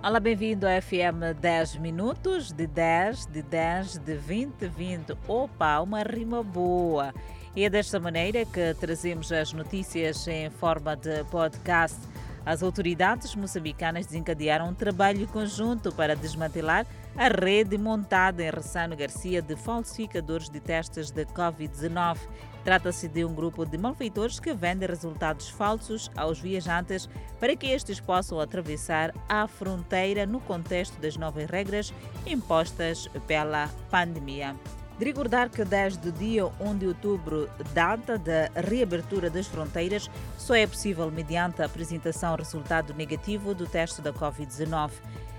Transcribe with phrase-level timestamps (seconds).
[0.00, 5.18] Olá, bem-vindo ao FM 10 minutos, de 10, de 10, de 20, 20.
[5.26, 7.12] Opa, uma rima boa!
[7.54, 11.98] E é desta maneira que trazemos as notícias em forma de podcast.
[12.46, 16.86] As autoridades moçambicanas desencadearam um trabalho conjunto para desmantelar
[17.18, 22.16] a rede montada em Ressano Garcia de falsificadores de testes de Covid-19.
[22.62, 27.10] Trata-se de um grupo de malfeitores que vende resultados falsos aos viajantes
[27.40, 31.92] para que estes possam atravessar a fronteira no contexto das novas regras
[32.24, 34.54] impostas pela pandemia.
[34.96, 40.54] De recordar que desde o dia 1 de outubro, data da reabertura das fronteiras, só
[40.54, 44.90] é possível mediante a apresentação resultado negativo do teste da Covid-19.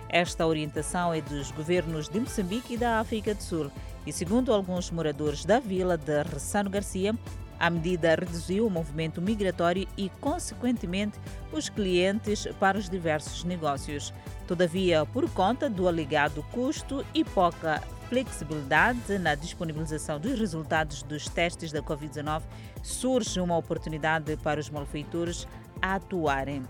[0.10, 3.72] Esta orientação é dos governos de Moçambique e da África do Sul.
[4.08, 7.16] E segundo alguns moradores da vila de Ressano Garcia,
[7.60, 11.20] a medida reduziu o movimento migratório e, consequentemente,
[11.52, 14.12] os clientes para os diversos negócios.
[14.48, 21.72] Todavia, por conta do alegado custo e pouca flexibilidade na disponibilização dos resultados dos testes
[21.72, 22.42] da Covid-19,
[22.82, 25.48] surge uma oportunidade para os malfeitores
[25.80, 26.64] atuarem.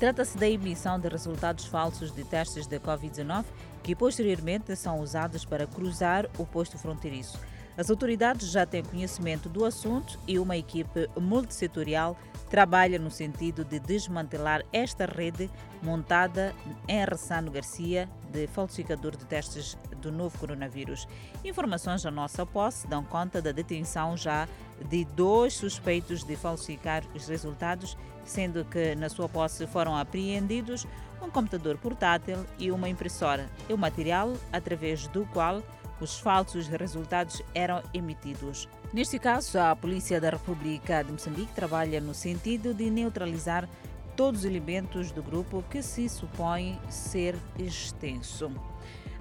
[0.00, 3.44] Trata-se da emissão de resultados falsos de testes da Covid-19
[3.82, 7.38] que posteriormente são usados para cruzar o posto fronteiriço.
[7.76, 12.16] As autoridades já têm conhecimento do assunto e uma equipe multissetorial
[12.48, 15.50] trabalha no sentido de desmantelar esta rede
[15.82, 16.54] montada
[16.88, 21.06] em Ressano Garcia de falsificador de testes do novo coronavírus.
[21.44, 24.48] Informações da nossa posse dão conta da detenção já
[24.88, 30.86] de dois suspeitos de falsificar os resultados, sendo que na sua posse foram apreendidos
[31.22, 35.62] um computador portátil e uma impressora, e o material através do qual
[36.00, 38.68] os falsos resultados eram emitidos.
[38.92, 43.68] Neste caso, a Polícia da República de Moçambique trabalha no sentido de neutralizar
[44.16, 48.50] todos os elementos do grupo que se supõe ser extenso.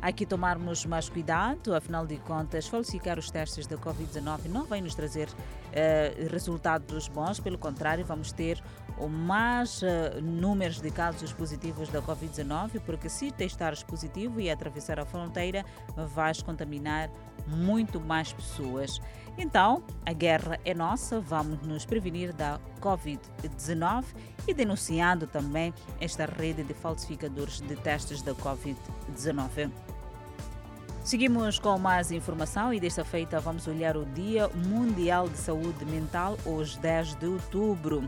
[0.01, 4.79] Há que tomarmos mais cuidado, afinal de contas, falsificar os testes da Covid-19 não vai
[4.79, 8.63] nos trazer uh, resultados bons, pelo contrário, vamos ter
[9.09, 15.05] mais uh, números de casos positivos da Covid-19, porque se testares positivo e atravessar a
[15.05, 15.65] fronteira,
[15.95, 17.09] vais contaminar
[17.45, 19.01] muito mais pessoas.
[19.37, 24.05] Então, a guerra é nossa, vamos nos prevenir da Covid-19
[24.47, 29.69] e denunciando também esta rede de falsificadores de testes da Covid-19.
[31.09, 36.37] Seguimos com mais informação e desta feita vamos olhar o Dia Mundial de Saúde Mental,
[36.45, 38.07] hoje 10 de outubro.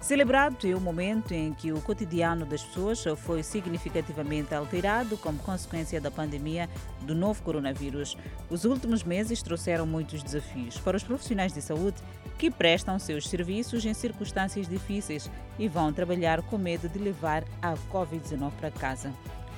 [0.00, 6.00] Celebrado é o momento em que o cotidiano das pessoas foi significativamente alterado como consequência
[6.00, 6.70] da pandemia
[7.00, 8.16] do novo coronavírus.
[8.48, 11.96] Os últimos meses trouxeram muitos desafios para os profissionais de saúde
[12.38, 17.74] que prestam seus serviços em circunstâncias difíceis e vão trabalhar com medo de levar a
[17.92, 19.12] Covid-19 para casa.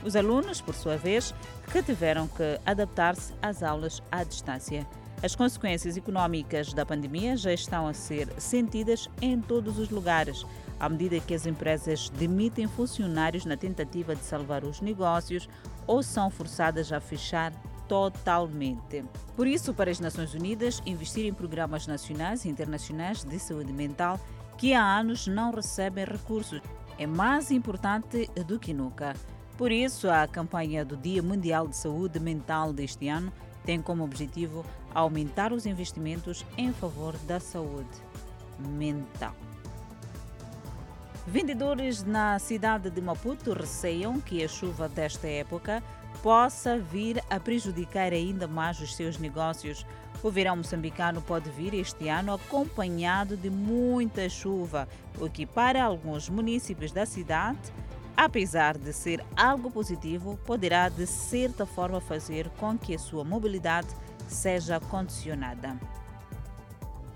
[0.05, 1.35] Os alunos, por sua vez,
[1.73, 4.87] que tiveram que adaptar-se às aulas à distância.
[5.23, 10.47] As consequências econômicas da pandemia já estão a ser sentidas em todos os lugares,
[10.79, 15.49] à medida que as empresas demitem funcionários na tentativa de salvar os negócios
[15.87, 17.53] ou são forçadas a fechar
[17.89, 19.05] totalmente.
[19.35, 24.21] Por isso, para as Nações Unidas, investir em programas nacionais e internacionais de saúde mental
[24.57, 26.61] que há anos não recebem recursos
[26.99, 29.15] é mais importante do que nunca.
[29.59, 33.33] Por isso, a campanha do Dia Mundial de Saúde Mental deste ano
[33.65, 34.65] tem como objetivo
[34.95, 37.89] aumentar os investimentos em favor da saúde
[38.61, 39.35] mental.
[41.27, 45.83] Vendedores na cidade de Maputo receiam que a chuva desta época
[46.23, 49.85] possa vir a prejudicar ainda mais os seus negócios.
[50.23, 54.89] O verão moçambicano pode vir este ano acompanhado de muita chuva,
[55.21, 57.73] o que para alguns municípios da cidade
[58.19, 63.87] apesar de ser algo positivo, poderá de certa forma fazer com que a sua mobilidade
[64.27, 65.79] seja condicionada.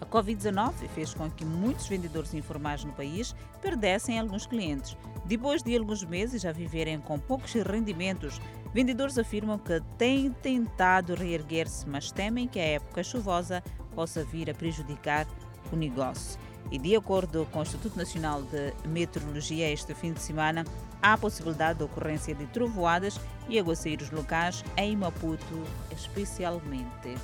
[0.01, 4.97] A Covid-19 fez com que muitos vendedores informais no país perdessem alguns clientes.
[5.25, 8.41] Depois de alguns meses a viverem com poucos rendimentos,
[8.73, 13.61] vendedores afirmam que têm tentado reerguer-se, mas temem que a época chuvosa
[13.93, 15.26] possa vir a prejudicar
[15.73, 16.38] o negócio.
[16.70, 20.64] E de acordo com o Instituto Nacional de Meteorologia, este fim de semana
[21.03, 27.17] há possibilidade de ocorrência de trovoadas e aguaceiros locais em Maputo, especialmente.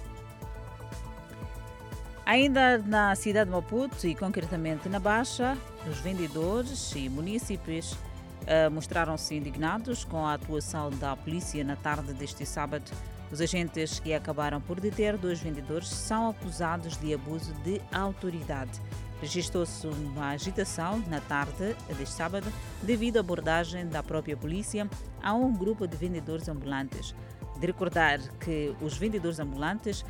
[2.27, 5.57] Ainda na cidade de Maputo e concretamente na Baixa,
[5.91, 12.45] os vendedores e munícipes uh, mostraram-se indignados com a atuação da polícia na tarde deste
[12.45, 12.91] sábado
[13.31, 18.81] Os agentes que acabaram por deter dois vendedores são acusados de abuso de autoridade.
[19.21, 22.51] Registrou-se uma agitação na tarde deste sábado
[22.83, 24.89] devido à abordagem da própria polícia
[25.23, 27.15] a um grupo de vendedores ambulantes.
[27.59, 30.05] De recordar que os vendedores ambulantes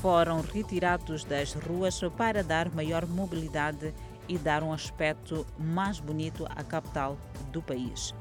[0.00, 3.92] foram retirados das ruas para dar maior mobilidade
[4.26, 7.18] e dar um aspecto mais bonito à capital
[7.52, 8.14] do país.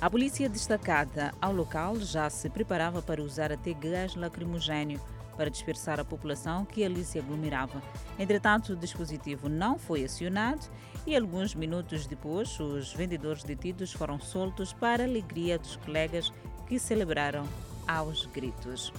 [0.00, 5.00] A polícia destacada ao local já se preparava para usar até gás lacrimogênio
[5.36, 7.82] para dispersar a população que ali se aglomerava.
[8.18, 10.66] Entretanto, o dispositivo não foi acionado
[11.06, 16.32] e alguns minutos depois os vendedores detidos foram soltos para a alegria dos colegas
[16.66, 17.44] que celebraram
[17.86, 18.92] aos gritos.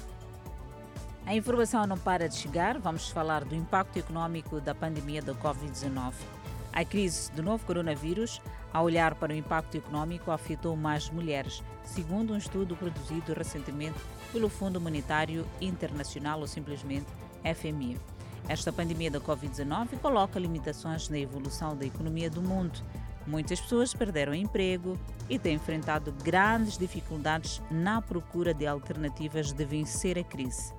[1.25, 6.13] A informação não para de chegar, vamos falar do impacto econômico da pandemia da Covid-19.
[6.75, 8.41] A crise do novo coronavírus,
[8.73, 13.97] a olhar para o impacto econômico, afetou mais mulheres, segundo um estudo produzido recentemente
[14.33, 17.05] pelo Fundo Monetário Internacional, ou simplesmente
[17.45, 17.97] FMI.
[18.49, 22.83] Esta pandemia da Covid-19 coloca limitações na evolução da economia do mundo.
[23.25, 24.99] Muitas pessoas perderam emprego
[25.29, 30.73] e têm enfrentado grandes dificuldades na procura de alternativas de vencer a crise.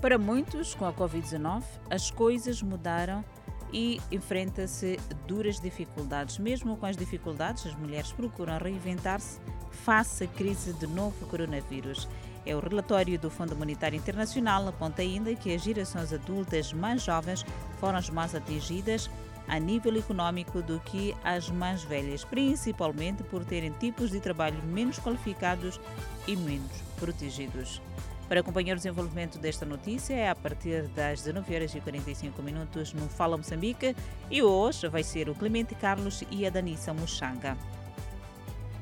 [0.00, 3.24] Para muitos, com a Covid-19, as coisas mudaram
[3.72, 6.38] e enfrenta-se duras dificuldades.
[6.38, 9.38] Mesmo com as dificuldades, as mulheres procuram reinventar-se
[9.70, 12.08] face à crise do novo coronavírus.
[12.46, 17.44] É o relatório do Fundo Monetário Internacional aponta ainda que as gerações adultas mais jovens
[17.78, 19.10] foram as mais atingidas
[19.48, 24.98] a nível econômico do que as mais velhas, principalmente por terem tipos de trabalho menos
[24.98, 25.80] qualificados
[26.26, 27.80] e menos protegidos.
[28.28, 32.92] Para acompanhar o desenvolvimento desta notícia é a partir das 19 horas e 45 minutos
[32.92, 33.96] no Fala Moçambique
[34.30, 37.56] e hoje vai ser o Clemente Carlos e a Danissa Muxanga.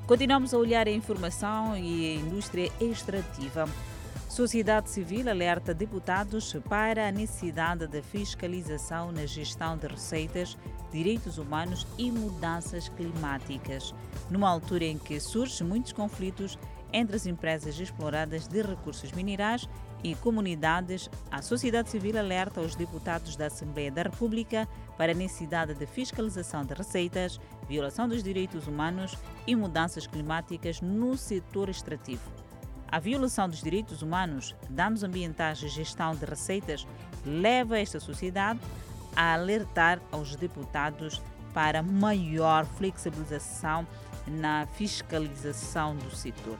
[0.04, 3.68] Continuamos a olhar a informação e a indústria extrativa.
[4.28, 10.58] Sociedade Civil alerta deputados para a necessidade de fiscalização na gestão de receitas,
[10.90, 13.94] direitos humanos e mudanças climáticas,
[14.28, 16.58] numa altura em que surgem muitos conflitos
[16.92, 19.68] entre as empresas exploradas de recursos minerais
[20.02, 25.74] e comunidades, a sociedade civil alerta os deputados da Assembleia da República para a necessidade
[25.74, 29.16] de fiscalização de receitas, violação dos direitos humanos
[29.46, 32.30] e mudanças climáticas no setor extrativo.
[32.88, 36.86] A violação dos direitos humanos, danos ambientais e gestão de receitas
[37.24, 38.60] leva esta sociedade
[39.16, 41.20] a alertar aos deputados
[41.52, 43.86] para maior flexibilização
[44.26, 46.58] na fiscalização do setor.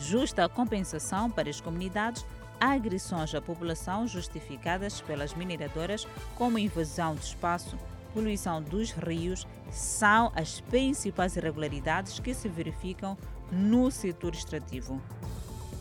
[0.00, 2.24] Justa compensação para as comunidades,
[2.58, 7.76] agressões à população justificadas pelas mineradoras, como invasão de espaço,
[8.14, 13.16] poluição dos rios, são as principais irregularidades que se verificam
[13.52, 14.98] no setor extrativo.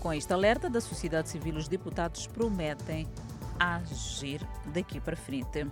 [0.01, 3.07] Com este alerta da sociedade civil, os deputados prometem
[3.57, 5.65] agir daqui para frente.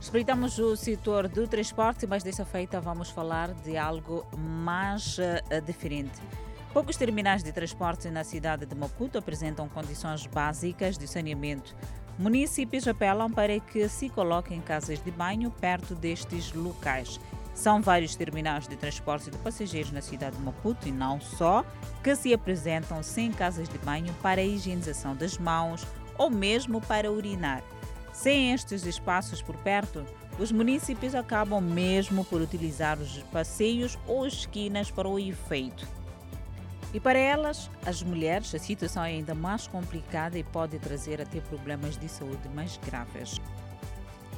[0.00, 6.20] Espreitamos o setor do transporte, mas dessa feita vamos falar de algo mais uh, diferente.
[6.72, 11.74] Poucos terminais de transporte na cidade de Maputo apresentam condições básicas de saneamento.
[12.16, 17.18] Municípios apelam para que se coloquem casas de banho perto destes locais.
[17.54, 21.64] São vários terminais de transporte de passageiros na cidade de Maputo e não só,
[22.04, 25.84] que se apresentam sem casas de banho para a higienização das mãos
[26.16, 27.64] ou mesmo para urinar.
[28.12, 30.04] Sem estes espaços por perto,
[30.38, 35.99] os municípios acabam mesmo por utilizar os passeios ou esquinas para o efeito.
[36.92, 41.40] E para elas, as mulheres, a situação é ainda mais complicada e pode trazer até
[41.40, 43.40] problemas de saúde mais graves.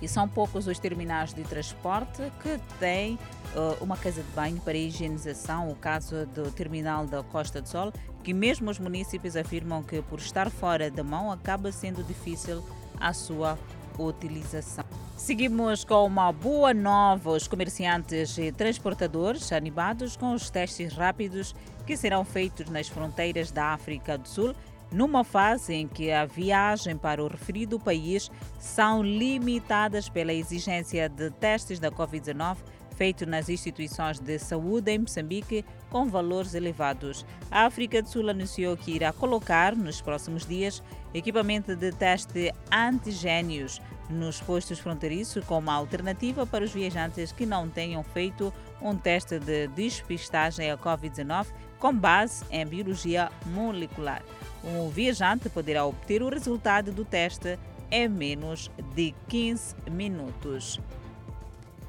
[0.03, 3.15] E são poucos os terminais de transporte que têm
[3.55, 5.71] uh, uma casa de banho para higienização.
[5.71, 7.93] O caso do terminal da Costa do Sol,
[8.23, 12.65] que mesmo os municípios afirmam que por estar fora da mão acaba sendo difícil
[13.01, 13.57] a sua
[13.99, 14.85] utilização.
[15.17, 17.31] Seguimos com uma boa nova.
[17.31, 21.55] Os comerciantes e transportadores animados com os testes rápidos
[21.87, 24.55] que serão feitos nas fronteiras da África do Sul,
[24.91, 31.31] numa fase em que a viagem para o referido país são limitadas pela exigência de
[31.31, 32.57] testes da Covid-19
[33.03, 37.27] feito nas instituições de saúde em Moçambique com valores elevados.
[37.51, 40.81] A África do Sul anunciou que irá colocar nos próximos dias
[41.13, 48.05] equipamento de teste antigênios nos postos fronteiriços como alternativa para os viajantes que não tenham
[48.05, 51.47] feito um teste de despistagem à Covid-19
[51.81, 54.23] com base em biologia molecular.
[54.63, 57.59] O viajante poderá obter o resultado do teste
[57.91, 60.79] em menos de 15 minutos.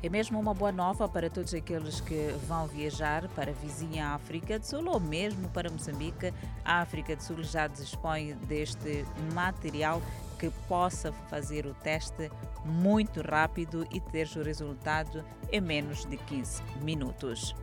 [0.03, 4.59] É mesmo uma boa nova para todos aqueles que vão viajar para a vizinha África
[4.59, 6.33] do Sul ou mesmo para Moçambique.
[6.65, 10.01] A África do Sul já dispõe deste material
[10.37, 12.29] que possa fazer o teste
[12.65, 17.55] muito rápido e ter o resultado em menos de 15 minutos.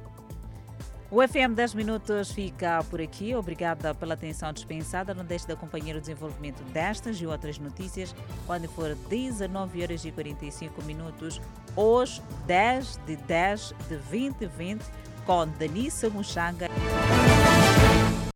[1.12, 3.34] O FM 10 Minutos fica por aqui.
[3.34, 5.12] Obrigada pela atenção dispensada.
[5.12, 8.14] Não deixe de acompanhar o desenvolvimento destas e outras notícias
[8.46, 11.40] quando for 19 horas e 45 minutos,
[11.74, 14.84] hoje 10 de 10 de 2020,
[15.26, 16.68] com Danissa Muxanga.